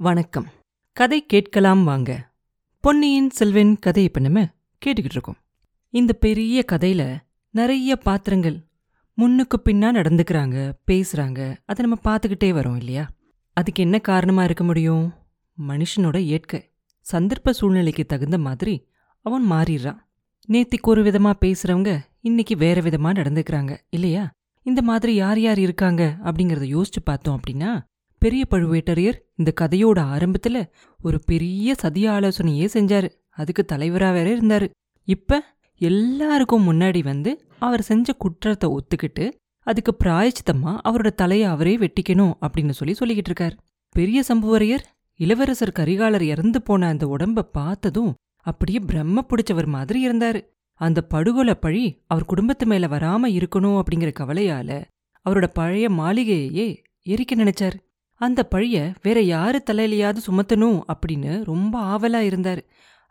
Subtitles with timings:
[0.00, 0.46] வணக்கம்.
[0.92, 2.32] கதை கேட்கலாம் வாங்க.
[2.80, 4.42] பொன்னியின் செல்வன் கதை இப்ப நம்ம
[4.86, 5.36] கேட்டுக்கிட்டு இருக்கோம்.
[5.90, 7.16] இந்த பெரிய கதையில
[7.50, 8.66] நிறைய பாத்திரங்கள்
[9.14, 11.56] முன்னுக்கு பின்னா நடந்துக்கிறாங்க பேசுறாங்க.
[11.64, 13.10] அதை நம்ம பார்த்துக்கிட்டே வரோம் இல்லையா?
[13.52, 15.14] அதுக்கு என்ன காரணமா இருக்க முடியும்?
[15.68, 16.70] மனுஷனோட இயற்கை
[17.12, 18.88] சந்தர்ப்ப சூழ்நிலைக்கு தகுந்த மாதிரி
[19.22, 19.98] அவன் மாறிடுறான்.
[20.48, 24.30] நேத்திக்கு ஒரு விதமா பேசுறவங்க இன்னைக்கு வேற விதமா நடந்துக்கிறாங்க இல்லையா?
[24.62, 27.82] இந்த மாதிரி யார் யார் இருக்காங்க அப்படிங்கறத யோசிச்சு பார்த்தோம் அப்படின்னா
[28.18, 30.66] பெரிய பழுவேட்டரையர் இந்த கதையோட ஆரம்பத்துல
[31.02, 33.08] ஒரு பெரிய சதி ஆலோசனையே செஞ்சாரு.
[33.30, 34.68] அதுக்கு தலைவரா வேற இருந்தாரு.
[35.04, 35.44] இப்ப
[35.78, 39.30] எல்லாருக்கும் முன்னாடி வந்து அவர் செஞ்ச குற்றத்தை ஒத்துக்கிட்டு
[39.62, 43.56] அதுக்கு பிராயச்சித்தமா அவரோட தலையை அவரே வெட்டிக்கணும் அப்படின்னு சொல்லி சொல்லிக்கிட்டு இருக்கார்.
[43.90, 44.84] பெரிய சம்புவரையர்
[45.16, 50.40] இளவரசர் கரிகாலர் இறந்து போன அந்த உடம்ப பார்த்ததும் அப்படியே பிரம்ம பிடிச்சவர் மாதிரி இருந்தாரு.
[50.74, 54.84] அந்த படுகொலை பழி அவர் குடும்பத்து மேல வராம இருக்கணும் அப்படிங்கிற கவலையால
[55.24, 56.68] அவரோட பழைய மாளிகையையே
[57.06, 57.76] எரிக்க நினைச்சாரு.
[58.20, 62.62] அந்த பழிய வேற யாரு தலையிலையாவது சுமத்தணும் அப்படின்னு ரொம்ப ஆவலா இருந்தாரு.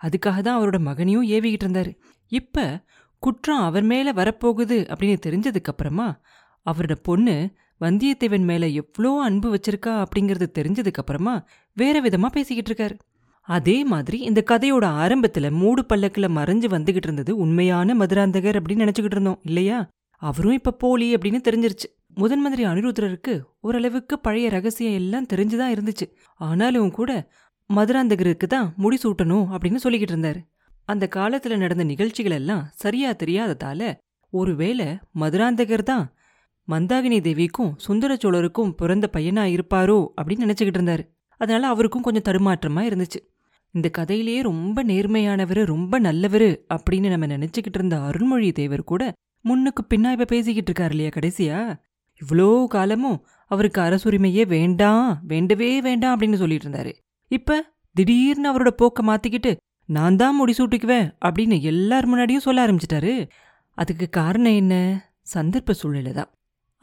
[0.02, 1.92] அதுக்காக தான் அவரோட மகனையும் ஏவிக்கிட்டு இருந்தாரு.
[2.28, 2.84] இப்ப
[3.20, 6.20] குற்றம் அவர் மேல வரப்போகுது அப்படின்னு தெரிஞ்சதுக்கு அப்புறமா
[6.66, 7.50] அவரோட பொண்ணு
[7.82, 12.96] வந்தியத்தேவன் மேல எவ்வளோ அன்பு வச்சிருக்கா அப்படிங்கறது தெரிஞ்சதுக்கு அப்புறமா வேற விதமா பேசிக்கிட்டு இருக்காரு.
[13.42, 19.40] அதே மாதிரி இந்த கதையோட ஆரம்பத்துல மூடு பல்லக்கில் மறைஞ்சு வந்துகிட்டு இருந்தது உண்மையான மதுராந்தகர் அப்படின்னு நினைச்சுக்கிட்டு இருந்தோம்
[19.44, 19.88] இல்லையா?
[20.18, 21.86] அவரும் இப்ப போலி அப்படின்னு தெரிஞ்சிருச்சு.
[22.16, 26.14] முதன் மந்திரி அனிருத்ரருக்கு ஓரளவுக்கு பழைய ரகசியம் எல்லாம் தெரிஞ்சுதான் இருந்துச்சு.
[26.36, 27.32] ஆனாலும் கூட
[27.76, 30.46] மதுராந்தகருக்கு தான் முடிசூட்டணும் அப்படின்னு சொல்லிக்கிட்டு இருந்தாரு.
[30.86, 33.96] அந்த காலத்துல நடந்த நிகழ்ச்சிகள் எல்லாம் சரியா தெரியாததால
[34.30, 36.14] ஒருவேளை மதுராந்தகர் தான்
[36.68, 41.08] மந்தாகினி தேவிக்கும் சுந்தர சோழருக்கும் பிறந்த பையனா இருப்பாரோ அப்படின்னு நினைச்சுக்கிட்டு இருந்தாரு.
[41.38, 43.36] அதனால அவருக்கும் கொஞ்சம் தடுமாற்றமா இருந்துச்சு.
[43.72, 50.12] இந்த கதையிலேயே ரொம்ப நேர்மையானவர் ரொம்ப நல்லவர் அப்படின்னு நம்ம நினைச்சுக்கிட்டு இருந்த அருள்மொழி தேவர் கூட முன்னுக்கு பின்னா
[50.12, 51.80] இப்ப பேசிக்கிட்டு இருக்காரு இல்லையா கடைசியா?
[52.22, 56.94] இவ்வளோ காலமும் அவருக்கு அரசுரிமையே வேண்டாம் வேண்டவே வேண்டாம் அப்படின்னு சொல்லிட்டு இருந்தாரு.
[57.28, 63.30] இப்ப திடீர்னு அவரோட போக்க மாத்திக்கிட்டு நான் தான் முடிசூட்டிக்குவேன் அப்படின்னு எல்லார் முன்னாடியும் சொல்ல ஆரம்பிச்சிட்டாரு.
[63.72, 64.74] அதுக்கு காரணம் என்ன?
[65.34, 66.30] சந்தர்ப்ப சூழ்நிலை தான்.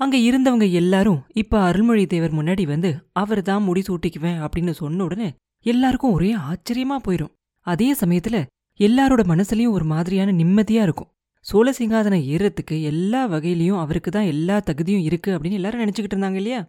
[0.00, 5.28] அங்க இருந்தவங்க எல்லாரும் இப்ப அருள்மொழி தேவர் முன்னாடி வந்து அவர் தான் முடிசூட்டிக்குவேன் அப்படின்னு சொன்ன உடனே
[5.66, 7.34] எல்லாருக்கும் ஒரே ஆச்சரியமா போயிரும்.
[7.66, 8.46] அதே சமயத்துல
[8.80, 11.10] எல்லாரோட மனசுலயும் ஒரு மாதிரியான நிம்மதியா இருக்கும்.
[11.46, 16.60] சோழ சிங்காதனம் ஏறுறதுக்கு எல்லா வகையிலயும் அவருக்கு தான் எல்லா தகுதியும் இருக்கு அப்படின்னு எல்லாரும் நினைச்சுக்கிட்டு இருந்தாங்க இல்லையா?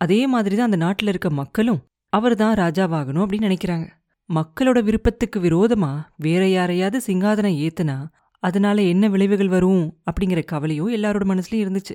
[0.00, 1.80] அதே மாதிரி தான் அந்த நாட்டுல இருக்க மக்களும்
[2.12, 3.86] அவர் தான் ராஜாவாகணும் அப்படின்னு நினைக்கிறாங்க.
[4.30, 7.96] மக்களோட விருப்பத்துக்கு விரோதமா வேற யாரையாவது சிங்காதனம் ஏத்துனா
[8.42, 11.94] அதனால என்ன விளைவுகள் வரும் அப்படிங்கிற கவலையும் எல்லாரோட மனசுலயும் இருந்துச்சு.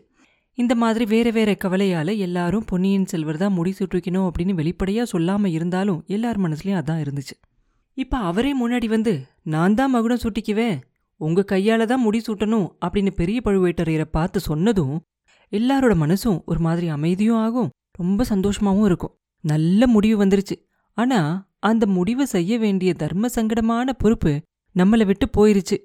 [0.58, 6.04] இந்த மாதிரி வேற வேற கவலையால எல்லாரும் பொன்னியின் செல்வர் தான் முடி சுட்டுக்கணும் அப்படின்னு வெளிப்படையா சொல்லாம இருந்தாலும்
[6.08, 7.36] எல்லார் மனசுலயும் அதான் இருந்துச்சு.
[7.98, 9.14] இப்ப அவரே முன்னாடி வந்து
[9.44, 10.78] நான் தான் மகுடம் சூட்டிக்குவேன்
[11.18, 15.02] உங்க கையால தான் முடி சூட்டணும் அப்படின்னு பெரிய பழுவேட்டரையரை பார்த்து சொன்னதும்
[15.52, 17.70] எல்லாரோட மனசும் ஒரு மாதிரி அமைதியும் ஆகும்.
[17.92, 19.18] ரொம்ப சந்தோஷமாவும் இருக்கும்.
[19.42, 20.56] நல்ல முடிவு வந்துருச்சு.
[20.98, 24.42] ஆனா அந்த முடிவை செய்ய வேண்டிய தர்ம சங்கடமான பொறுப்பு
[24.76, 25.78] நம்மளை விட்டு போயிருச்சு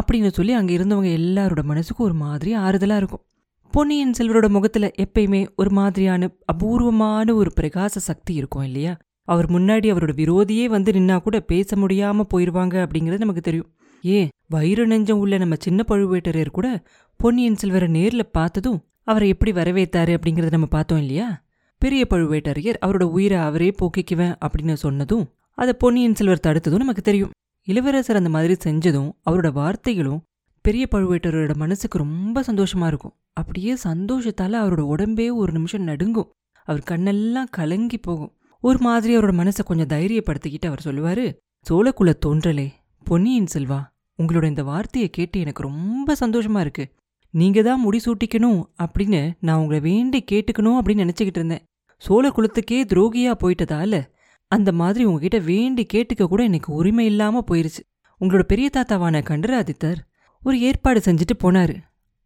[0.00, 3.24] அப்படின்னு சொல்லி அங்க இருந்தவங்க எல்லாரோட மனசுக்கும் ஒரு மாதிரி ஆறுதலா இருக்கும்.
[3.70, 8.96] பொன்னியின் செல்வரோட முகத்துல எப்பயுமே ஒரு மாதிரியான அபூர்வமான ஒரு பிரகாச சக்தி இருக்கும் இல்லையா?
[9.22, 13.72] அவர் முன்னாடி அவரோட விரோதியே வந்து நின்னா கூட பேச முடியாம போயிருவாங்க அப்படிங்கிறது நமக்கு தெரியும்.
[14.02, 14.28] ஏன்?
[14.50, 16.82] வயிறு நெஞ்சம் உள்ள நம்ம சின்ன பழுவேட்டரையர் கூட
[17.16, 21.44] பொன்னியின் செல்வரை நேர்ல பார்த்ததும் அவரை எப்படி வரவேத்தாரு அப்படிங்கறத நம்ம பார்த்தோம் இல்லையா?
[21.78, 27.30] பெரிய பழுவேட்டரையர் அவரோட உயிரை அவரே போக்கிக்குவேன் அப்படின்னு சொன்னதும் அதை பொன்னியின் செல்வர் தடுத்ததும் நமக்கு தெரியும்.
[27.62, 30.20] இளவரசர் அந்த மாதிரி செஞ்சதும் அவரோட வார்த்தைகளும்
[30.60, 33.14] பெரிய பழுவேட்டரோட மனசுக்கு ரொம்ப சந்தோஷமா இருக்கும்.
[33.32, 36.30] அப்படியே சந்தோஷத்தால அவரோட உடம்பே ஒரு நிமிஷம் நடுங்கும்.
[36.64, 38.32] அவர் கண்ணெல்லாம் கலங்கி போகும்.
[38.60, 41.34] ஒரு மாதிரி அவரோட மனசை கொஞ்சம் தைரியப்படுத்திக்கிட்டு அவர் சொல்லுவாரு
[41.70, 42.68] சோழக்குல தோன்றலே
[43.04, 46.84] பொன்னியின் செல்வா உங்களோட இந்த வார்த்தையை கேட்டு எனக்கு ரொம்ப சந்தோஷமா இருக்கு.
[47.30, 51.64] நீங்க தான் முடிசூட்டிக்கணும் அப்படின்னு நான் உங்களை வேண்டி கேட்டுக்கணும் அப்படின்னு நினைச்சுக்கிட்டு இருந்தேன்.
[51.96, 54.02] சோழ குலத்துக்கே துரோகியா போயிட்டதால
[54.48, 57.82] அந்த மாதிரி உங்ககிட்ட வேண்டி கேட்டுக்க கூட எனக்கு உரிமை இல்லாம போயிருச்சு.
[58.20, 60.00] உங்களோட பெரிய தாத்தாவான கண்டராதித்தர்
[60.42, 61.74] ஒரு ஏற்பாடு செஞ்சுட்டு போனாரு.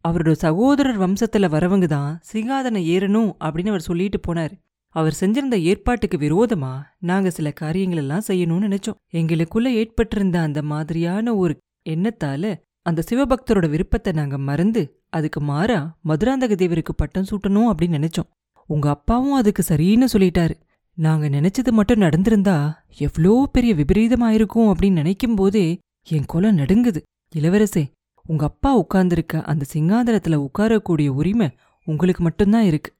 [0.07, 4.55] அவரோட சகோதரர் வம்சத்துல வரவங்க தான் சிங்காதனை ஏறணும் அப்படின்னு அவர் சொல்லிட்டு போனாரு.
[4.95, 8.97] அவர் செஞ்சிருந்த ஏற்பாட்டுக்கு விரோதமா நாங்க சில காரியங்கள் எல்லாம் செய்யணும்னு நினைச்சோம்.
[9.13, 11.55] எங்களுக்குள்ள ஏற்பட்டிருந்த அந்த மாதிரியான ஒரு
[11.93, 18.29] எண்ணத்தால அந்த சிவபக்தரோட விருப்பத்தை நாங்க மறந்து அதுக்கு மாறா மதுராந்தக தேவருக்கு பட்டம் சூட்டணும் அப்படின்னு நினைச்சோம்.
[18.65, 20.55] உங்க அப்பாவும் அதுக்கு சரின்னு சொல்லிட்டாரு.
[20.97, 27.01] நாங்க நினைச்சது மட்டும் நடந்திருந்தா எவ்வளோ பெரிய விபரீதமாயிருக்கும் அப்படின்னு நினைக்கும் போதே என் குலம் நடுங்குது.
[27.35, 27.83] இளவரசே
[28.25, 31.49] உங்க அப்பா உட்கார்ந்திருக்க அந்த சிங்காதனத்துல உட்காரக்கூடிய உரிமை
[31.87, 32.91] உங்களுக்கு மட்டும்தான் இருக்கு.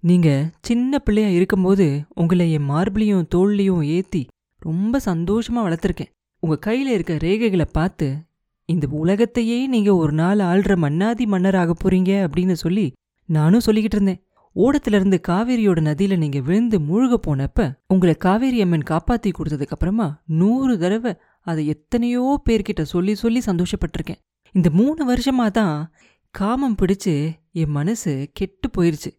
[0.00, 4.22] நீங்க சின்ன பிள்ளையா இருக்கும்போது உங்களை என் மார்பிளையும் தோல்லையும் ஏத்தி
[4.58, 6.12] ரொம்ப சந்தோஷமா வளர்த்துருக்கேன்.
[6.42, 8.06] உங்க கையில இருக்க ரேகைகளை பார்த்து
[8.68, 12.86] இந்த உலகத்தையே நீங்க ஒரு நாள் ஆள்ற மன்னாதி மன்னராக போறீங்க அப்படின்னு சொல்லி
[13.28, 14.20] நானும் சொல்லிக்கிட்டு இருந்தேன்.
[14.56, 20.06] ஓடத்திலிருந்து காவேரியோட நதியில நீங்க விழுந்து மூழ்க போனப்ப உங்களை காவேரி அம்மன் காப்பாத்தி கொடுத்ததுக்கு அப்புறமா
[20.40, 21.12] நூறு தடவை
[21.46, 24.20] அதை எத்தனையோ பேர்கிட்ட சொல்லி சொல்லி சந்தோஷப்பட்டிருக்கேன்.
[24.54, 25.76] இந்த மூணு வருஷமா தான்
[26.34, 27.14] காமம் பிடிச்சு
[27.52, 29.10] என் மனசு கெட்டு போயிருச்சு.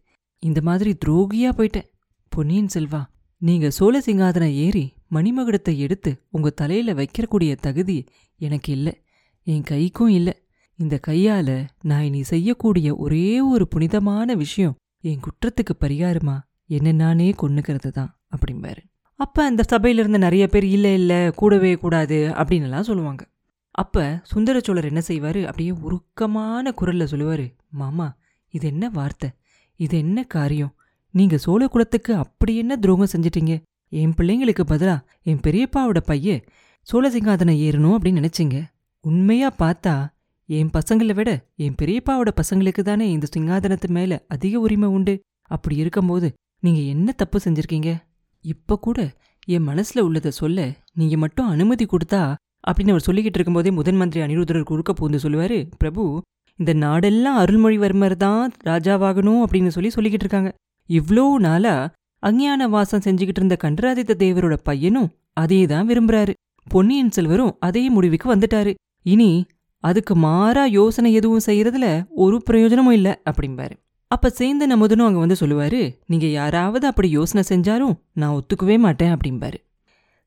[0.42, 1.88] இந்த மாதிரி துரோகியா போயிட்டேன்.
[2.32, 3.02] பொன்னியின் செல்வா
[3.42, 4.84] நீங்க சோழ சிங்காதனம் ஏறி
[5.14, 7.98] மணிமகுடத்தை எடுத்து உங்க தலையில வைக்கிறக்கூடிய தகுதி
[8.40, 8.94] எனக்கு இல்லை.
[9.52, 10.32] என் கைக்கும் இல்லை.
[10.78, 11.50] இந்த கையால
[11.82, 16.34] நான் இனி செய்யக்கூடிய ஒரே ஒரு புனிதமான விஷயம் என் குற்றத்துக்கு பரிகாரமா?
[16.66, 18.82] என்ன நானே கொன்னுக்கிறது தான் அப்படிம்பாரு
[19.20, 23.22] அப்ப அந்த சபையில இருந்த நிறைய பேர் இல்லை இல்லை கூடவே கூடாது அப்படின்னு எல்லாம் சொல்லுவாங்க.
[23.70, 25.40] அப்ப சுந்தர சோழர் என்ன செய்வாரு?
[25.44, 28.08] அப்படியே உருக்கமான குரல்ல சொல்லுவாரு மாமா
[28.54, 29.28] இது என்ன வார்த்தை?
[29.80, 30.74] இது என்ன காரியம்?
[31.14, 33.54] நீங்க சோழ குலத்துக்கு அப்படி என்ன துரோகம் செஞ்சிட்டீங்க?
[33.88, 36.42] என் பிள்ளைங்களுக்கு பதிலா என் பெரியப்பாவோட பையன்
[36.80, 38.58] சோழ சிங்காதனம் ஏறணும் அப்படின்னு நினச்சிங்க?
[39.08, 39.94] உண்மையா பார்த்தா
[40.48, 41.30] என் பசங்களை விட
[41.64, 45.14] என் பெரியப்பாவோட பசங்களுக்கு தானே இந்த சிங்காதனத்து மேல அதிக உரிமை உண்டு.
[45.50, 46.28] அப்படி இருக்கும்போது
[46.62, 47.90] நீங்க என்ன தப்பு செஞ்சிருக்கீங்க?
[48.44, 48.98] இப்ப கூட
[49.48, 52.22] என் மனசுல உள்ளதை சொல்ல நீங்க மட்டும் அனுமதி கொடுத்தா
[52.64, 56.02] அப்படின்னு அவர் சொல்லிக்கிட்டு இருக்கும்போதே முதன் மந்திரி அனிருத்தரர் குறுக்க பூந்து சொல்லுவாரு பிரபு
[56.58, 60.50] இந்த நாடெல்லாம் அருள்மொழிவர்மர் தான் ராஜாவாகணும் அப்படின்னு சொல்லி சொல்லிக்கிட்டு இருக்காங்க.
[60.90, 61.76] இவ்ளோ நாளா
[62.22, 65.08] அஞ்ஞான வாசம் செஞ்சுக்கிட்டு இருந்த கண்டராதித்த தேவரோட பையனும்
[65.42, 66.32] அதே தான் விரும்புறாரு.
[66.66, 68.72] பொன்னியின் செல்வரும் அதே முடிவுக்கு வந்துட்டாரு.
[69.12, 69.30] இனி
[69.84, 71.86] அதுக்கு மாறா யோசனை எதுவும் செய்யறதுல
[72.24, 73.74] ஒரு பிரயோஜனமும் இல்ல அப்படிம்பாரு.
[74.10, 79.58] அப்ப சேர்ந்த நமுதனும் அங்க வந்து சொல்லுவாரு நீங்க யாராவது அப்படி யோசனை செஞ்சாலும் நான் ஒத்துக்கவே மாட்டேன் அப்படிம்பாரு.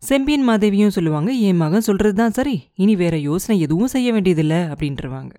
[0.04, 5.34] செம்பியன் மாதேவியும் சொல்லுவாங்க என் மகன் சொல்றது தான் சரி இனி வேற யோசனை எதுவும் செய்ய வேண்டியதில்லை அப்படின்றவாங்க.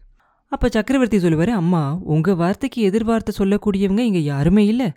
[0.52, 1.82] அப்ப சக்கரவர்த்தி சொல்லுவாரு அம்மா
[2.14, 4.88] உங்க வார்த்தைக்கு எதிர்வார்த்தை சொல்லக்கூடியவங்க இங்க யாருமே இல்லை.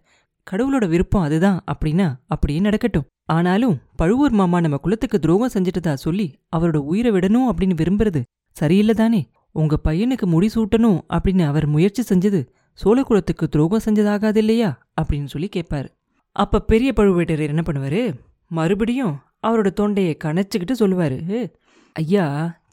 [0.52, 3.08] கடவுளோட விருப்பம் அதுதான் அப்படின்னா அப்படியே நடக்கட்டும்.
[3.24, 8.22] ஆனாலும் பழுவூர் மாமா நம்ம குலத்துக்கு துரோகம் செஞ்சுட்டதா சொல்லி அவரோட உயிரை விடணும் அப்படின்னு விரும்புறது
[8.56, 9.22] சரியில்லை தானே
[9.52, 12.42] உங்க பையனுக்கு முடி சூட்டணும் அப்படின்னு அவர் முயற்சி செஞ்சது
[12.74, 15.90] சோழ குலத்துக்கு துரோகம் செஞ்சதாகாது இல்லையா அப்படின்னு சொல்லி கேட்பாரு
[16.36, 18.02] அப்ப பெரிய பழுவேட்டரையர் என்ன பண்ணுவாரு?
[18.48, 19.14] மறுபடியும்
[19.48, 21.52] அவரோட தொண்டையை கணச்சிக்கிட்டு சொல்லுவாரு.
[21.96, 22.26] ஐயா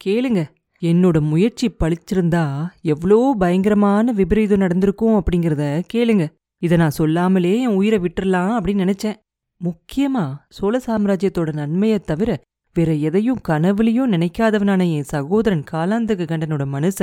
[0.04, 0.40] கேளுங்க.
[0.82, 6.24] என்னோட முயற்சி பழிச்சிருந்தா எவ்வளோ பயங்கரமான விபரீதம் நடந்திருக்கும் அப்படிங்கிறத கேளுங்க.
[6.62, 9.16] இதை நான் சொல்லாமலே என் உயிரை விட்டுறலாம் அப்படின்னு நினைச்சேன்.
[9.60, 12.30] முக்கியமா சோழ சாம்ராஜ்யத்தோட நன்மையை தவிர
[12.74, 17.00] வேற எதையும் கனவுலையும் நினைக்காதவனான என் சகோதரன் காலாந்தக கண்டனோட மனச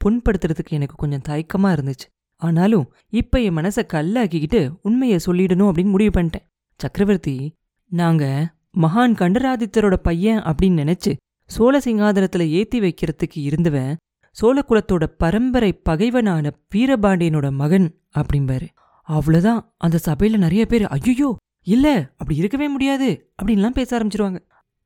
[0.00, 2.06] புண்படுத்துறதுக்கு எனக்கு கொஞ்சம் தயக்கமா இருந்துச்சு.
[2.40, 6.46] ஆனாலும் இப்ப என் மனசை கல்லாக்கிக்கிட்டு உண்மையை சொல்லிடணும் அப்படின்னு முடிவு பண்ணிட்டேன்.
[6.78, 7.36] சக்கரவர்த்தி
[7.90, 8.24] நாங்க
[8.80, 11.12] மகான் கண்டராதித்தரோட பையன் அப்படின்னு நினைச்சு
[11.46, 13.96] சோழ சிங்காதனத்துல ஏத்தி வைக்கிறதுக்கு இருந்தவன்
[14.30, 18.68] சோழ குலத்தோட பரம்பரை பகைவனான வீரபாண்டியனோட மகன் அப்படிம்பாரு.
[19.08, 19.60] அவ்வளவுதான்.
[19.76, 21.30] அந்த சபையில நிறைய பேர் ஐயோ
[21.66, 21.86] இல்ல
[22.16, 23.08] அப்படி இருக்கவே முடியாது
[23.38, 24.38] அப்படின்லாம் பேச ஆரம்பிச்சிருவாங்க.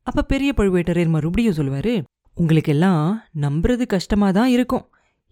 [0.07, 1.95] அப்ப பெரிய பழுவேட்டரையர் மறுபடியும் சொல்லுவாரு
[2.37, 3.03] உங்களுக்கெல்லாம்
[3.41, 4.85] நம்புறது கஷ்டமா தான் இருக்கும்.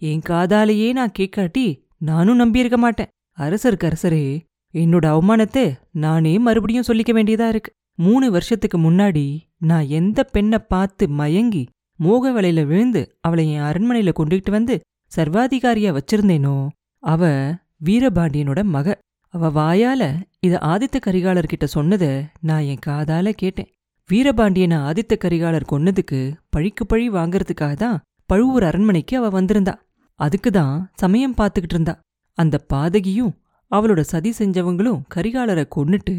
[0.03, 1.67] என் காதாலேயே நான் கேட்காட்டி
[1.99, 3.11] நானும் நம்பியிருக்க மாட்டேன்.
[3.38, 4.25] அரசருக்கு அரசரே
[4.75, 5.65] என்னோட அவமானத்தை
[6.05, 7.71] நானே மறுபடியும் சொல்லிக்க வேண்டியதா இருக்கு.
[7.99, 9.27] மூணு வருஷத்துக்கு முன்னாடி
[9.59, 11.62] நான் எந்த பெண்ணை பார்த்து மயங்கி
[11.99, 14.75] மோக வலையில விழுந்து அவளை என் அரண்மனையில கொண்டுகிட்டு வந்து
[15.12, 16.56] சர்வாதிகாரியா வச்சிருந்தேனோ
[17.03, 17.31] அவ
[17.81, 18.94] வீரபாண்டியனோட மக.
[19.34, 20.02] அவ வாயால
[20.40, 22.05] இத ஆதித்த கரிகாலர்கிட்ட சொன்னத
[22.40, 23.70] நான் என் காதால கேட்டேன்.
[24.11, 26.20] வீரபாண்டியனை ஆதித்த கரிகாலர் கொன்னதுக்கு
[26.50, 29.75] பழிக்கு பழி வாங்கறதுக்காக தான் பழுவூர் அரண்மனைக்கு அவ வந்திருந்தா.
[30.20, 31.94] அதுக்கு தான் சமயம் பார்த்துக்கிட்டு இருந்தா.
[32.38, 33.34] அந்த பாதகியும்
[33.70, 36.14] அவளோட சதி செஞ்சவங்களும் கரிகாலரை கொன்னுட்டு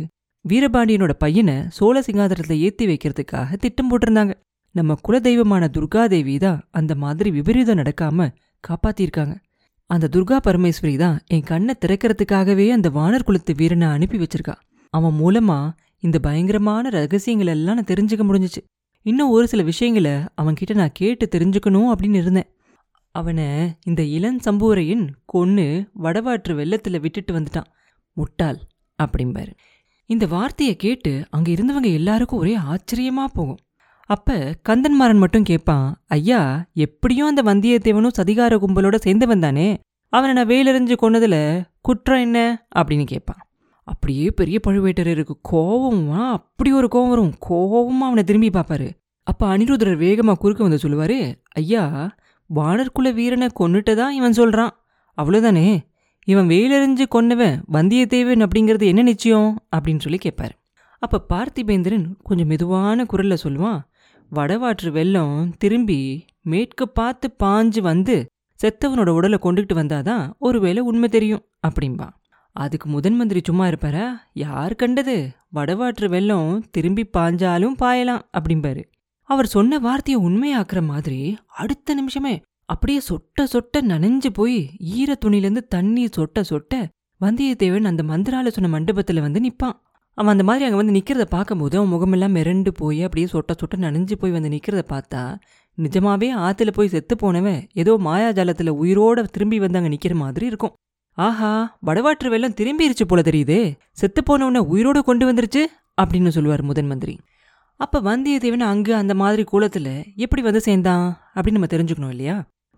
[0.45, 4.33] வீரபாண்டியனோட பையனை சோழ சிங்காதனத்துல ஏத்தி வைக்கிறதுக்காக திட்டம் போட்டிருந்தாங்க.
[4.76, 8.28] நம்ம குலதெய்வமான துர்காதேவி தான் அந்த மாதிரி விபரீதம் நடக்காம
[8.64, 9.35] காப்பாத்திருக்காங்க.
[9.90, 14.56] அந்த துர்கா பரமேஸ்வரி தான் என் கண்ணை திறக்கிறதுக்காகவே அந்த வானர் குலத்து வீரனை அனுப்பி வச்சிருக்கா.
[14.94, 18.62] அவன் மூலமா இந்த பயங்கரமான ரகசியங்கள் எல்லாம் நான் தெரிஞ்சுக்க முடிஞ்சுச்சு.
[19.02, 22.50] இன்னும் ஒரு சில விஷயங்களை அவன்கிட்ட நான் கேட்டு தெரிஞ்சுக்கணும் அப்படின்னு இருந்தேன்.
[23.12, 23.48] அவனை
[23.84, 27.70] இந்த இளன் சம்புவரையின் கொன்று வடவாற்று வெள்ளத்தில் விட்டுட்டு வந்துட்டான்.
[28.14, 28.60] முட்டாள்
[29.00, 29.52] அப்படிம்பாரு.
[30.06, 33.60] இந்த வார்த்தையை கேட்டு அங்கே இருந்தவங்க எல்லாருக்கும் ஒரே ஆச்சரியமாக போகும்.
[34.09, 39.80] அப்ப கந்தன்மாறன் மட்டும் கேட்பான் ஐயா எப்படியும் அந்த வந்தியத்தேவனும் சதிகார கும்பலோட சேர்ந்தவன் தானே?
[40.14, 41.37] அவனை நான் வேலெறிஞ்சு கொன்னதுல
[41.81, 42.68] குற்றம் என்ன?
[42.76, 43.42] அப்படின்னு கேட்பான்
[43.87, 47.33] அப்படியே பெரிய பழுவேட்டரருக்கு கோவமா அப்படி ஒரு கோபம் வரும்.
[47.49, 48.87] கோவமா அவனை திரும்பி பார்ப்பாரு.
[49.28, 51.19] அப்ப அனிருத்தரர் வேகமா குறுக்க வந்து சொல்லுவாரு
[51.52, 51.83] ஐயா
[52.56, 54.73] வானர்குல வீரனை கொன்னுட்டதா இவன் சொல்றான்.
[55.18, 55.68] அவ்வளவுதானே?
[56.28, 59.49] இவன் வேலெறிஞ்சு கொன்னவன் வந்தியத்தேவன் அப்படிங்கிறது என்ன நிச்சயம்?
[59.76, 60.56] அப்படின்னு சொல்லி கேட்பாரு
[60.99, 63.80] அப்ப பார்த்திபேந்திரன் கொஞ்சம் மெதுவான குரல்ல சொல்லுவான்
[64.36, 68.26] வடவாற்று வெள்ளம் திரும்பி மேற்கு பார்த்து பாஞ்சு வந்து
[68.60, 72.10] செத்தவனோட உடலை கொண்டுகிட்டு வந்தாதான் ஒருவேளை உண்மை தெரியும் அப்படின்பா
[72.56, 74.30] அதுக்கு முதன் மந்திரி சும்மா இருப்பாரா?
[74.34, 75.30] யார் கண்டது?
[75.54, 78.84] வடவாற்று வெள்ளம் திரும்பி பாஞ்சாலும் பாயலாம் அப்படிம்பாரு.
[79.22, 86.06] அவர் சொன்ன வார்த்தையை உண்மையாக்குற மாதிரி அடுத்த நிமிஷமே அப்படியே சொட்ட சொட்ட நனைஞ்சு போய் ஈர துணிலேருந்து தண்ணி
[86.06, 86.86] சொட்ட சொட்ட
[87.22, 89.78] வந்தியத்தேவன் அந்த மந்திராலோசனை மண்டபத்துல வந்து நிப்பான்.
[90.18, 94.16] அவன் அந்த மாதிரி அங்கே வந்து நிற்கிறத பார்க்கும்போது அவன் முகமெல்லாம் மிரண்டு போய் அப்படியே சொட்ட சொட்ட நனைஞ்சு
[94.19, 95.21] போய் வந்து நிற்கிறத பார்த்தா
[95.78, 100.74] நிஜமாவே ஆற்றுல போய் செத்து போனவன் ஏதோ மாயாஜாலத்தில் உயிரோட திரும்பி வந்து அங்கே நிற்கிற மாதிரி இருக்கும்.
[101.18, 101.52] ஆஹா
[101.86, 103.62] வடவாற்று வெள்ளம் திரும்பிருச்சு போல தெரியுதே.
[103.92, 105.62] செத்து போனவனை உயிரோடு கொண்டு வந்துருச்சு
[106.02, 107.16] அப்படின்னு சொல்லுவார் முதன் மந்திரி.
[107.80, 112.36] அப்போ வந்தியத்தேவன் அங்கே அந்த மாதிரி கூலத்தில் எப்படி வந்து சேர்ந்தான் அப்படின்னு நம்ம தெரிஞ்சுக்கணும் இல்லையா?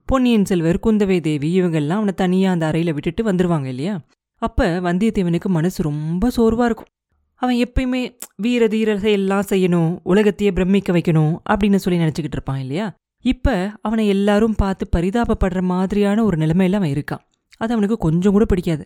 [0.09, 3.95] பொன்னியின் செல்வர் குந்தவை தேவி இவங்கெல்லாம் அவனை தனியாக அந்த அறையில் விட்டுட்டு வந்துருவாங்க இல்லையா?
[4.41, 6.91] அப்போ வந்தியத்தேவனுக்கு மனசு ரொம்ப சோர்வாக இருக்கும்.
[7.41, 8.01] அவன் எப்பயுமே
[8.35, 12.87] வீர தீர எல்லாம் செய்யணும் உலகத்தையே பிரமிக்க வைக்கணும் அப்படின்னு சொல்லி நினச்சிக்கிட்டு இருப்பான் இல்லையா?
[13.25, 17.23] இப்போ அவனை எல்லாரும் பார்த்து பரிதாபப்படுற மாதிரியான ஒரு நிலைமையில அவன் இருக்கான்.
[17.57, 18.83] அது அவனுக்கு கொஞ்சம் கூட பிடிக்காது.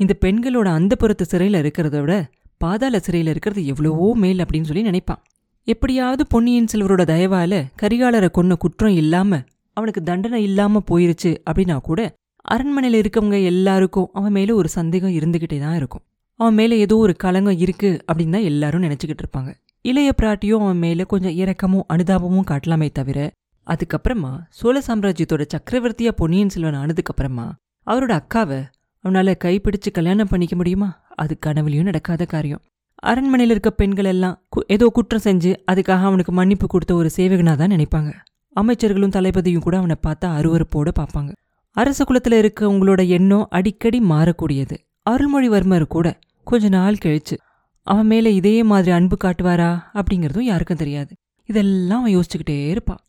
[0.00, 5.22] இந்த பெண்களோட அந்த புறத்து சிறையில் இருக்கிறத விட பாதாள சிறையில் இருக்கிறது எவ்வளவோ மேல் அப்படின்னு சொல்லி நினைப்பான்.
[5.64, 9.40] எப்படியாவது பொன்னியின் செல்வரோட தயவால கரிகாலரை கொன்ன குற்றம் இல்லாம
[9.72, 12.00] அவனுக்கு தண்டனை இல்லாம போயிருச்சு அப்படின்னா கூட
[12.44, 16.02] அரண்மனையில் இருக்கவங்க எல்லாருக்கும் அவன் மேலே ஒரு சந்தேகம் இருந்துகிட்டே தான் இருக்கும்.
[16.38, 19.54] அவன் மேல ஏதோ ஒரு கலங்கம் இருக்கு அப்படின்னு தான் எல்லாரும் நினச்சிக்கிட்டு இருப்பாங்க.
[19.82, 23.30] இளைய பிராட்டியும் அவன் மேல கொஞ்சம் இரக்கமும் அனுதாபமும் காட்டலாமே தவிர
[23.66, 27.50] அதுக்கப்புறமா சோழ சாம்ராஜ்யத்தோட சக்கரவர்த்தியா பொன்னியின் செல்வன் ஆனதுக்கப்புறமா
[27.86, 28.64] அவரோட அக்காவை
[29.04, 31.00] அவனால கைப்பிடிச்சு கல்யாணம் பண்ணிக்க முடியுமா?
[31.08, 32.60] அது கனவுலையும் நடக்காத காரியம்.
[32.94, 37.70] அரண்மனையில் இருக்க பெண்கள் எல்லாம் கு- ஏதோ குற்றம் செஞ்சு அதுக்காக அவனுக்கு மன்னிப்பு கொடுத்த ஒரு சேவகனாக தான்
[37.70, 38.12] நினைப்பாங்க.
[38.56, 41.32] அமைச்சர்களும் தளபதியும் கூட அவனை பார்த்தா அருவருப்போட பார்ப்பாங்க.
[41.70, 44.76] அரச குலத்துல இருக்க உங்களோட எண்ணம் அடிக்கடி மாறக்கூடியது.
[45.06, 46.06] அருள்மொழிவர்மர் கூட
[46.44, 47.36] கொஞ்ச நாள் கழிச்சு
[47.86, 49.68] அவன் மேல இதே மாதிரி அன்பு காட்டுவாரா?
[49.98, 51.12] அப்படிங்கிறதும் யாருக்கும் தெரியாது.
[51.48, 53.00] இதெல்லாம் அவன் யோசிச்சுக்கிட்டே இருப்பான்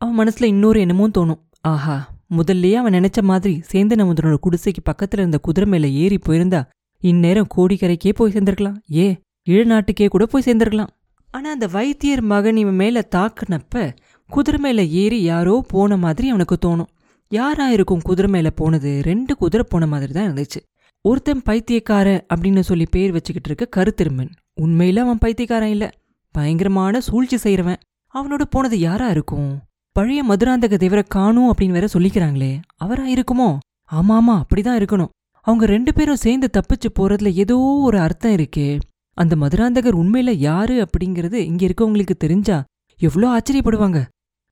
[0.00, 1.40] அவன் மனசுல இன்னொரு என்னமோ தோணும்.
[1.72, 1.96] ஆஹா
[2.36, 6.60] முதல்லயே அவன் நினைச்ச மாதிரி சேந்தன் நமுதனோட குடிசைக்கு பக்கத்துல இருந்த குதிரை மேல ஏறி போயிருந்தா
[7.02, 8.78] இந்நேரம் கோடிக்கரைக்கே போய் சேர்ந்திருக்கலாம்.
[8.96, 9.06] ஏ
[9.48, 10.92] ஈழநாட்டுக்கே கூட போய் சேர்ந்திருக்கலாம்.
[11.34, 13.84] ஆனா அந்த வைத்தியர் மகன் இவன் மேல தாக்குனப்ப
[14.30, 16.90] குதிரை மேல ஏறி யாரோ போன மாதிரி அவனுக்கு தோணும்.
[17.32, 18.90] யாரா இருக்கும் குதிரை மேல போனது?
[19.04, 20.60] ரெண்டு குதிரை போன மாதிரி தான் இருந்துச்சு.
[21.04, 24.30] ஒருத்தன் பைத்தியக்கார அப்படின்னு சொல்லி பேர் வச்சுக்கிட்டு இருக்க கருத்திருமன்.
[24.60, 25.90] உண்மையில அவன் பைத்தியக்காரன் இல்ல.
[26.34, 27.76] பயங்கரமான சூழ்ச்சி செய்யறவன்
[28.14, 29.58] அவனோட போனது யாரா இருக்கும்?
[29.92, 32.60] பழைய மதுராந்தக தேவரை காணும் அப்படின்னு வேற சொல்லிக்கிறாங்களே.
[32.76, 33.58] அவரா இருக்குமோ?
[33.92, 35.08] ஆமா ஆமா அப்படிதான் இருக்கணும்.
[35.40, 38.80] அவங்க ரெண்டு பேரும் சேர்ந்து தப்பிச்சு போறதுல ஏதோ ஒரு அர்த்தம் இருக்கே.
[39.14, 42.64] அந்த மதுராந்தகர் உண்மையில யாரு அப்படிங்கிறது இங்க இருக்கவங்களுக்கு தெரிஞ்சா
[43.00, 44.04] எவ்வளோ ஆச்சரியப்படுவாங்க.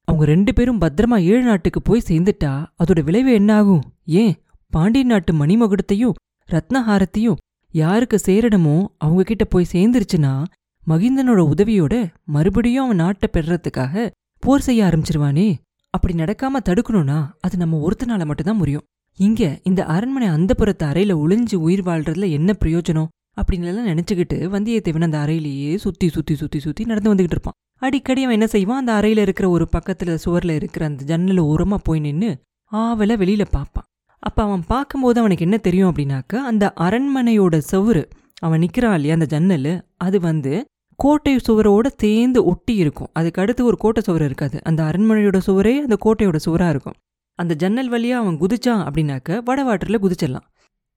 [0.04, 2.52] அவங்க ரெண்டு பேரும் பத்திரமா ஏழு நாட்டுக்கு போய் சேர்ந்துட்டா
[2.82, 4.34] அதோட விளைவு என்ன ஆகும் ஏன்?
[4.72, 6.14] பாண்டிய நாட்டு மணிமகுடத்தையும்
[6.50, 7.36] ரத்னஹாரத்தியும்
[7.70, 10.44] யாருக்கு சேரணுமோ அவங்க கிட்ட போய் சேர்ந்துருச்சுன்னா
[10.86, 15.54] மகிந்தனோட உதவியோட மறுபடியும் அவன் நாட்டை பெறறதுக்காக போர் செய்ய ஆரம்பிச்சிருவானே.
[15.90, 18.82] அப்படி நடக்காம தடுக்கணும்னா அது நம்ம ஒருத்தனால மட்டும்தான் முடியும்.
[19.16, 23.06] இங்க இந்த அரண்மனை அந்தப்புறத்து அறையில ஒளிஞ்சு உயிர் வாழ்றதுல என்ன பிரயோஜனம்?
[23.40, 27.52] அப்படின்னு எல்லாம் நினைச்சுக்கிட்டு வந்தியத்தேவன் அந்த அறையிலேயே சுத்தி சுத்தி சுத்தி சுத்தி நடந்து வந்துகிட்டு இருப்பான்.
[27.76, 28.86] அடிக்கடி அவன் என்ன செய்வான்?
[28.86, 32.38] அந்த அறையில இருக்கிற ஒரு பக்கத்துல சுவர்ல இருக்கிற அந்த ஜன்னல் ஓரமா போய் நின்னு
[32.72, 33.84] ஆவல வெளியில பார்ப்பான்.
[34.18, 38.04] அப்போ அவன் பார்க்கும்போது அவனுக்கு என்ன தெரியும் அப்படின்னாக்க அந்த அரண்மனையோட சுவரு
[38.38, 40.66] அவன் நிற்கிறான் இல்லையா அந்த ஜன்னல் அது வந்து
[40.98, 43.10] கோட்டை சுவரோட சேர்ந்து ஒட்டி இருக்கும்.
[43.12, 44.58] அதுக்கு அடுத்து ஒரு கோட்டை சுவர் இருக்காது.
[44.64, 46.96] அந்த அரண்மனையோட சுவரே அந்த கோட்டையோட சுவராக இருக்கும்.
[47.38, 50.46] அந்த ஜன்னல் வழியாக அவன் குதிச்சான் அப்படின்னாக்க வடவாட்டில் குதிச்சிடலாம்.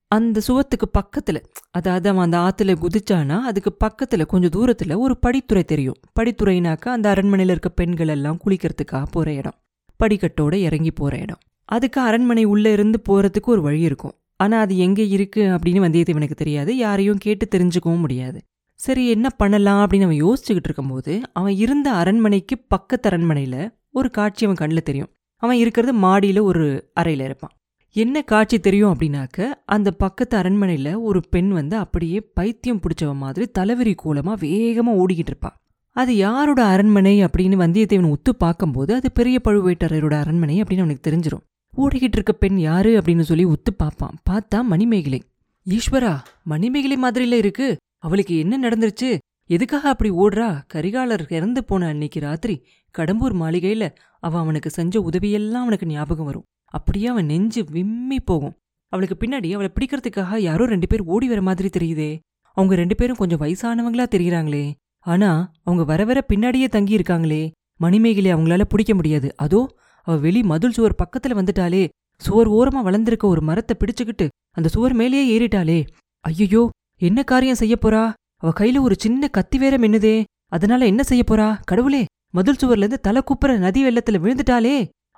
[0.08, 6.00] அந்த சுவத்துக்கு பக்கத்தில் அதாவது அவன் அந்த ஆற்றுல குதிச்சானா அதுக்கு பக்கத்தில் கொஞ்சம் தூரத்தில் ஒரு படித்துறை தெரியும்.
[6.20, 9.58] படித்துறைனாக்கா அந்த அரண்மனையில் இருக்க பெண்கள் எல்லாம் குளிக்கிறதுக்காக போகிற இடம்.
[10.00, 11.42] படிக்கட்டோடு இறங்கி போகிற இடம்.
[11.72, 14.16] அதுக்கு அரண்மனை உள்ளே இருந்து போகிறதுக்கு ஒரு வழி இருக்கும்.
[14.44, 16.72] ஆனால் அது எங்கே இருக்குது அப்படின்னு வந்தியத்தேவனுக்கு தெரியாது.
[16.78, 18.40] யாரையும் கேட்டு தெரிஞ்சுக்கவும் முடியாது.
[18.80, 24.62] சரி என்ன பண்ணலாம் அப்படின்னு அவன் யோசிச்சுக்கிட்டு இருக்கும்போது அவன் இருந்த அரண்மனைக்கு பக்கத்து அரண்மனையில் ஒரு காட்சி அவன்
[24.62, 25.12] கண்ணில் தெரியும்.
[25.44, 27.54] அவன் இருக்கிறது மாடியில் ஒரு அறையில் இருப்பான்.
[27.96, 33.94] என்ன காட்சி தெரியும் அப்படின்னாக்க அந்த பக்கத்து அரண்மனையில் ஒரு பெண் வந்து அப்படியே பைத்தியம் பிடிச்சவ மாதிரி தலைவரி
[33.96, 35.58] கூலமாக வேகமாக ஓடிக்கிட்டு இருப்பான்
[35.96, 41.44] அது யாரோட அரண்மனை அப்படின்னு வந்தியத்தேவன் ஒத்து பார்க்கும்போது அது பெரிய பழுவேட்டரையரோட அரண்மனை அப்படின்னு அவனுக்கு தெரிஞ்சிடும்
[41.78, 44.16] ஓடிக்கிட்டு இருக்க பெண் யாரு அப்படின்னு சொல்லி உத்து பார்ப்பான்.
[44.30, 45.24] பார்த்தா மணிமேகலை.
[45.66, 47.78] ஈஸ்வரா மணிமேகலை மாதிரில இருக்கு.
[47.98, 49.18] அவளுக்கு என்ன நடந்துருச்சு?
[49.46, 50.62] எதுக்காக அப்படி ஓடுறா?
[50.74, 52.66] கரிகாலர் இறந்து போன அன்னைக்கு ராத்திரி
[52.98, 56.44] கடம்பூர் மாளிகையில அவ அவனுக்கு செஞ்ச உதவியெல்லாம் அவனுக்கு ஞாபகம் வரும்.
[56.66, 58.56] அப்படியே அவன் நெஞ்சு விம்மி போகும்.
[58.88, 62.20] அவளுக்கு பின்னாடி அவளை பிடிக்கிறதுக்காக யாரோ ரெண்டு பேர் ஓடி வர மாதிரி தெரியுதே.
[62.58, 64.72] அவங்க ரெண்டு பேரும் கொஞ்சம் வயசானவங்களா தெரியறாங்களே.
[65.00, 69.34] ஆனா அவங்க வர வர பின்னாடியே தங்கி இருக்காங்களே மணிமேகலை அவங்களால பிடிக்க முடியாது.
[69.36, 69.76] அதோ
[70.08, 71.84] அவ வெளி மதுள் சுவர் பக்கத்துல வந்துட்டாலே
[72.22, 75.80] சுவர் ஓரமா வளர்ந்திருக்க ஒரு மரத்தை பிடிச்சுக்கிட்டு அந்த சுவர் மேலேயே ஏறிட்டாளே.
[76.26, 76.70] ஐயோ
[77.02, 78.04] என்ன காரியம் செய்ய போறா?
[78.38, 80.16] அவ கையில ஒரு சின்ன கத்தி வேற மின்னுதே.
[80.48, 81.48] அதனால என்ன செய்ய போறா?
[81.64, 82.02] கடவுளே
[82.34, 84.76] மதுள் சுவர்ல இருந்து தலை குப்புற நதி வெள்ளத்துல விழுந்துட்டாளே.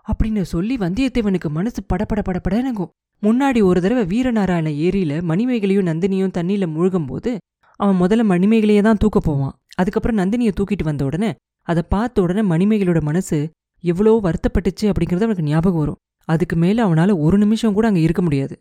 [0.08, 2.92] அப்படின்னு சொல்லி வந்தியத்தேவனுக்கு மனசு படபட படபடனுங்கும்
[3.24, 7.32] முன்னாடி ஒரு தடவை வீரநாராயண ஏரியில மணிமேகலையும் நந்தினியும் தண்ணியில முழுகும்போது
[7.80, 9.54] அவன் முதல்ல மணிமேகலையே தான் தூக்க போவான்.
[9.76, 11.30] அதுக்கப்புறம் நந்தினியை தூக்கிட்டு வந்த உடனே
[11.68, 13.38] அதை பார்த்த உடனே மணிமேகலோட மனசு
[13.84, 16.00] எவ்வளோ வருத்தப்பட்டுச்சு அப்படிங்கிறது அவனுக்கு ஞாபகம் வரும்.
[16.28, 18.56] அதுக்கு மேலே அவனால் ஒரு நிமிஷம் கூட அங்கே இருக்க முடியாது.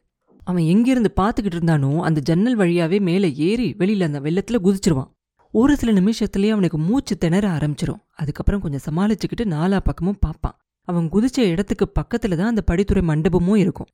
[0.44, 5.10] அவன் எங்கிருந்து பார்த்துக்கிட்டு இருந்தானோ அந்த ஜன்னல் வழியாவே மேலே ஏறி வெளியில அந்த வெள்ளத்துல குதிச்சிருவான்.
[5.54, 8.00] ஒரு சில நிமிஷத்துலேயே அவனுக்கு மூச்சு திணற ஆரம்பிச்சிரும்.
[8.12, 10.56] அதுக்கப்புறம் கொஞ்சம் சமாளிச்சுக்கிட்டு நாலா பக்கமும் பார்ப்பான்.
[10.88, 13.90] அவன் குதிச்ச இடத்துக்கு பக்கத்துல தான் அந்த படித்துறை மண்டபமும் இருக்கும்.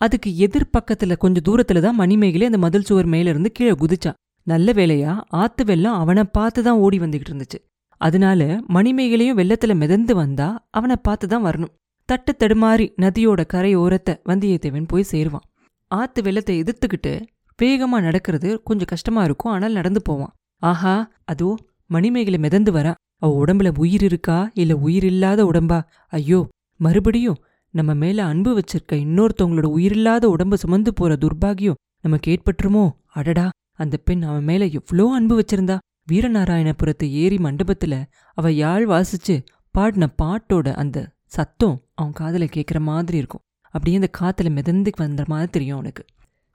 [0.00, 4.12] அதுக்கு எதிர் பக்கத்துல கொஞ்சம் தூரத்துல தான் மணிமேகலை அந்த மதில் சுவர் மேல இருந்து கீழே குதிச்சா
[4.46, 5.12] நல்ல வேலையா
[5.42, 7.58] ஆத்து வெள்ளம் அவனை பார்த்து தான் ஓடி வந்துகிட்டு இருந்துச்சு.
[8.00, 11.72] அதனால மணிமேகலையும் வெள்ளத்துல மிதந்து வந்தா அவனை பார்த்து தான் வரணும்.
[12.08, 15.46] தட்டு தடுமாறி நதியோட கரையோரத்தை வந்தியத்தேவன் போய் சேருவான்.
[15.90, 17.12] ஆத்து வெள்ளத்தை எதிர்த்துக்கிட்டு
[17.58, 19.52] வேகமா நடக்கிறது கொஞ்சம் கஷ்டமா இருக்கும்.
[19.52, 20.32] ஆனால் நடந்து போவான்.
[20.62, 21.50] ஆஹா அதோ
[21.86, 22.92] மணிமேகலை மிதந்து வரா.
[23.18, 24.38] அவ உடம்புல உயிர் இருக்கா?
[24.54, 25.78] இல்ல உயிர் இல்லாத உடம்பா?
[26.08, 26.40] ஐயோ
[26.80, 32.84] மறுபடியும் நம்ம மேல அன்பு வச்சிருக்க இன்னொருத்தவங்களோட உயிரில்லாத உடம்பு சுமந்து போற துர்பாகியம் நமக்கு ஏற்பட்டுருமோ?
[33.10, 35.76] அடடா அந்த பெண் அவன் மேல எவ்வளோ அன்பு வச்சிருந்தா?
[36.12, 39.36] வீரநாராயணபுரத்து ஏரி மண்டபத்துல அவ யாழ் வாசிச்சு
[39.70, 43.40] பாடின பாட்டோட அந்த சத்தம் அவன் காதுல கேட்குற மாதிரி இருக்கும்.
[43.64, 46.04] அப்படியே அந்த காத்துல மிதந்து வந்த மாதிரி தெரியும் அவனுக்கு.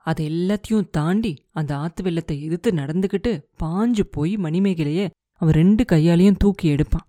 [0.06, 3.32] அது எல்லாத்தையும் தாண்டி அந்த ஆத்து வெள்ளத்தை எதிர்த்து நடந்துக்கிட்டு
[3.64, 7.08] பாஞ்சு போய் மணிமேகலைய அவன் ரெண்டு கையாலையும் தூக்கி எடுப்பான்.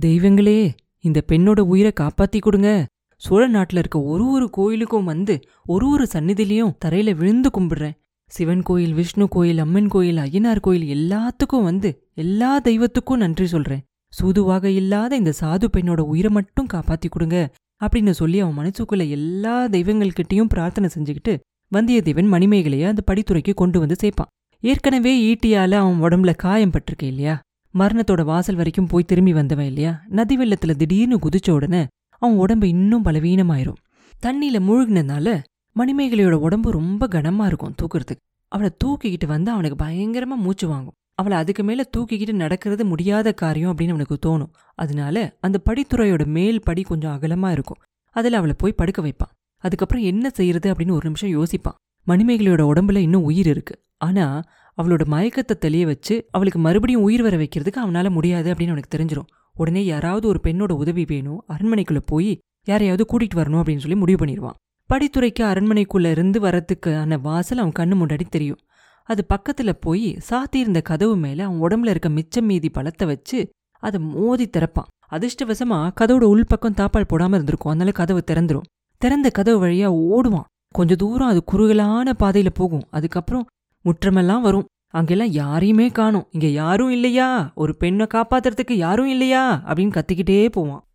[0.00, 2.86] தெய்வங்களே இந்த பெண்ணோட உயிரை காப்பாத்தி கொடுங்க.
[3.16, 7.96] சோழ நாட்டுல இருக்க ஒரு ஒரு கோயிலுக்கும் வந்து ஒரு ஒரு சன்னிதிலையும் தரையில விழுந்து கும்பிடுறேன்.
[8.28, 13.82] சிவன் கோயில் விஷ்ணு கோயில் அம்மன் கோயில் ஐயனார் கோயில் எல்லாத்துக்கும் வந்து எல்லா தெய்வத்துக்கும் நன்றி சொல்றேன்.
[14.08, 20.48] சூதுவாக இல்லாத இந்த சாது பெண்ணோட உயிரை மட்டும் காப்பாத்தி கொடுங்க அப்படின்னு சொல்லி அவன் மனசுக்குள்ள எல்லா தெய்வங்கள்கிட்டயும்
[20.48, 21.38] பிரார்த்தனை செஞ்சுக்கிட்டு
[21.72, 24.30] வந்தியத்தேவன் மணிமேகலையை அந்த படித்துறைக்கு கொண்டு வந்து சேர்ப்பான்.
[24.60, 27.40] ஏற்கனவே ஈட்டியால அவன் உடம்புல காயம் பட்டிருக்கு இல்லையா?
[27.74, 30.02] மரணத்தோட வாசல் வரைக்கும் போய் திரும்பி வந்தவன் இல்லையா?
[30.08, 31.86] நதி வெள்ளத்துல திடீர்னு குதிச்ச உடனே
[32.18, 33.80] அவன் உடம்பு இன்னும் பலவீனமாயிரும்.
[34.26, 35.42] தண்ணியில மூழ்கினதுனால
[35.78, 38.22] மணிமேகலையோட உடம்பு ரொம்ப கனமா இருக்கும் தூக்குறதுக்கு.
[38.48, 40.92] அவளை தூக்கிக்கிட்டு வந்து அவனுக்கு பயங்கரமா மூச்சு வாங்கும்.
[41.14, 44.50] அவளை அதுக்கு மேல தூக்கிக்கிட்டு நடக்கிறது முடியாத காரியம் அப்படின்னு அவனுக்கு தோணும்.
[44.74, 47.80] அதனால அந்த படித்துறையோட மேல் படி கொஞ்சம் அகலமா இருக்கும்.
[48.10, 49.34] அதுல அவளை போய் படுக்க வைப்பான்.
[49.56, 51.78] அதுக்கப்புறம் என்ன செய்யறது அப்படின்னு ஒரு நிமிஷம் யோசிப்பான்.
[52.06, 53.82] மணிமேகலையோட உடம்புல இன்னும் உயிர் இருக்கு.
[53.96, 54.42] ஆனா
[54.82, 59.84] அவளோட மயக்கத்தை தெளிய வச்சு அவளுக்கு மறுபடியும் உயிர் வர வைக்கிறதுக்கு அவனால முடியாது அப்படின்னு அவனுக்கு தெரிஞ்சிடும் உடனே
[59.84, 61.44] யாராவது ஒரு பெண்ணோட உதவி வேணும்.
[61.48, 64.58] அரண்மனைக்குள்ள போய் யாரையாவது கூட்டிட்டு வரணும் அப்படின்னு சொல்லி முடிவு பண்ணிடுவான்.
[64.94, 68.58] படித்துறைக்கு அரண்மனைக்குள்ள இருந்து வரத்துக்கான வாசல் அவன் கண்ணு முன்னாடி தெரியும்.
[69.04, 73.48] அது பக்கத்துல போய் சாத்தியிருந்த கதவு மேல அவன் உடம்புல இருக்க மிச்சம் மீதி பழத்தை வச்சு
[73.80, 74.88] அதை மோதி திறப்பான்.
[75.10, 77.72] அதிர்ஷ்டவசமா கதவோட உள்பக்கம் தாப்பால் போடாம இருந்திருக்கும்.
[77.72, 78.62] அதனால கதவு திறந்துரும்.
[78.98, 80.44] திறந்த கதவு வழியா ஓடுவான்.
[80.74, 82.82] கொஞ்ச தூரம் அது குறுகலான பாதையில போகும்.
[82.90, 83.46] அதுக்கப்புறம்
[83.84, 84.66] முற்றமெல்லாம் வரும்.
[84.90, 86.28] அங்கெல்லாம் யாரையுமே காணும்.
[86.30, 87.52] இங்க யாரும் இல்லையா?
[87.54, 89.62] ஒரு பெண்ணை காப்பாத்துறதுக்கு யாரும் இல்லையா?
[89.66, 90.87] அப்படின்னு கத்திக்கிட்டே போவான்.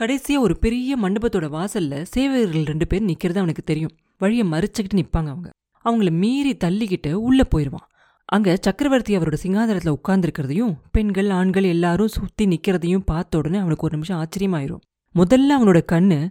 [0.00, 3.90] கடைசியா ஒரு பெரிய மண்டபத்தோட வாசல்ல சேவகர்கள் ரெண்டு பேர் நிக்கிறது அவனுக்கு தெரியும்.
[4.18, 5.50] வழியை மறிச்சுக்கிட்டு நிப்பாங்க அவங்க.
[5.84, 7.86] அவங்கள மீறி தள்ளிக்கிட்டு உள்ள போயிடுவான்
[8.24, 14.20] அங்க சக்கரவர்த்தி அவரோட சிங்காதனத்துல உட்கார்ந்துருக்கிறதையும் பெண்கள் ஆண்கள் எல்லாரும் சுத்தி நிக்கிறதையும் பார்த்த உடனே அவனுக்கு ஒரு நிமிஷம்
[14.20, 14.80] ஆச்சரியமாயிரும்.
[15.14, 16.30] முதல்ல அவனோட கண்ணு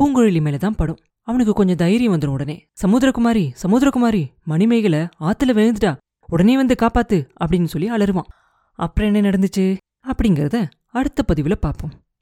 [0.00, 0.98] பூங்குழலி மேல தான் படும்.
[1.22, 2.66] அவனுக்கு கொஞ்சம் தைரியம் வந்துடும் உடனே.
[2.82, 5.96] சமுத்திரகுமாரி சமுத்திரகுமாரி மணிமேகலை ஆத்துல விழுந்துட்டா.
[6.26, 8.30] உடனே வந்து காப்பாத்து அப்படின்னு சொல்லி அலறுவான்.
[8.72, 9.76] அப்புறம் என்ன நடந்துச்சு?
[10.06, 12.03] அப்படிங்கறத அடுத்த பதிவுல பார்ப்போம்.